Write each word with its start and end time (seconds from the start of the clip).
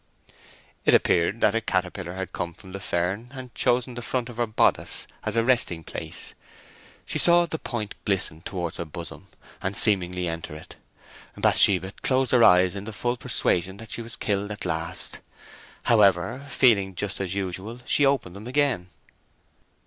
It 0.83 0.95
appeared 0.95 1.41
that 1.41 1.53
a 1.53 1.61
caterpillar 1.61 2.13
had 2.13 2.33
come 2.33 2.55
from 2.55 2.71
the 2.71 2.79
fern 2.79 3.29
and 3.35 3.53
chosen 3.53 3.93
the 3.93 4.01
front 4.01 4.29
of 4.29 4.37
her 4.37 4.47
bodice 4.47 5.05
as 5.23 5.35
his 5.35 5.43
resting 5.43 5.83
place. 5.83 6.33
She 7.05 7.19
saw 7.19 7.45
the 7.45 7.59
point 7.59 7.93
glisten 8.03 8.41
towards 8.41 8.77
her 8.77 8.85
bosom, 8.85 9.27
and 9.61 9.77
seemingly 9.77 10.27
enter 10.27 10.55
it. 10.55 10.73
Bathsheba 11.37 11.91
closed 12.01 12.31
her 12.31 12.43
eyes 12.43 12.73
in 12.73 12.85
the 12.85 12.93
full 12.93 13.15
persuasion 13.15 13.77
that 13.77 13.91
she 13.91 14.01
was 14.01 14.15
killed 14.15 14.51
at 14.51 14.65
last. 14.65 15.19
However, 15.83 16.47
feeling 16.49 16.95
just 16.95 17.21
as 17.21 17.35
usual, 17.35 17.79
she 17.85 18.03
opened 18.03 18.35
them 18.35 18.47
again. 18.47 18.89